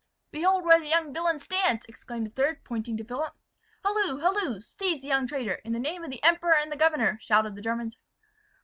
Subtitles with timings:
[0.31, 3.35] "Behold where the young villain stands," exclaimed a third, pointing to Philip.
[3.85, 4.59] "Hallo, hallo!
[4.59, 7.61] seize the young traitor, in the name of the Emperor and the governor!" shouted the
[7.61, 7.97] Germans.